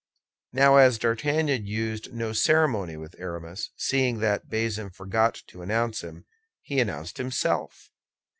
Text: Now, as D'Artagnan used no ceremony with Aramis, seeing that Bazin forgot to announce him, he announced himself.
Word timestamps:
Now, 0.51 0.77
as 0.77 0.97
D'Artagnan 0.97 1.67
used 1.67 2.11
no 2.11 2.33
ceremony 2.33 2.97
with 2.97 3.13
Aramis, 3.19 3.69
seeing 3.75 4.17
that 4.17 4.49
Bazin 4.49 4.89
forgot 4.89 5.43
to 5.45 5.61
announce 5.61 6.01
him, 6.01 6.25
he 6.63 6.79
announced 6.79 7.19
himself. 7.19 7.91